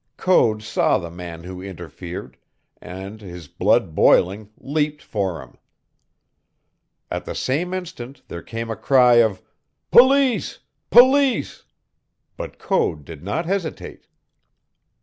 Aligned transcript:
Code 0.17 0.63
saw 0.63 0.97
the 0.97 1.11
man 1.11 1.43
who 1.43 1.61
interfered, 1.61 2.35
and, 2.81 3.21
his 3.21 3.47
blood 3.47 3.93
boiling, 3.93 4.49
leaped 4.57 5.03
for 5.03 5.43
him. 5.43 5.57
At 7.11 7.25
the 7.25 7.35
same 7.35 7.71
instant 7.71 8.23
there 8.27 8.41
came 8.41 8.71
a 8.71 8.75
cry 8.75 9.17
of 9.17 9.43
"Police! 9.91 10.57
Police!" 10.89 11.65
But 12.35 12.57
Code 12.57 13.05
did 13.05 13.23
not 13.23 13.45
hesitate. 13.45 14.07